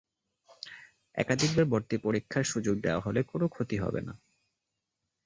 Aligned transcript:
একাধিকবার 1.17 1.65
ভর্তি 1.65 1.95
পরীক্ষার 1.97 2.43
সুযোগ 2.43 2.75
দেওয়া 2.79 3.01
হলে 3.01 3.21
কোনো 3.23 3.45
ক্ষতি 3.47 3.77
হবে 3.77 4.01
না। 4.01 4.13